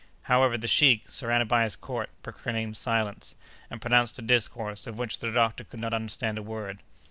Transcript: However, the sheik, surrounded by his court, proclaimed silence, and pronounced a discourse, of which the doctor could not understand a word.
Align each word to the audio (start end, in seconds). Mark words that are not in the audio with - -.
However, 0.23 0.57
the 0.57 0.67
sheik, 0.67 1.09
surrounded 1.11 1.47
by 1.47 1.61
his 1.63 1.75
court, 1.75 2.09
proclaimed 2.23 2.75
silence, 2.75 3.35
and 3.69 3.79
pronounced 3.79 4.17
a 4.17 4.23
discourse, 4.23 4.87
of 4.87 4.97
which 4.97 5.19
the 5.19 5.31
doctor 5.31 5.63
could 5.63 5.79
not 5.79 5.93
understand 5.93 6.39
a 6.39 6.41
word. 6.41 6.79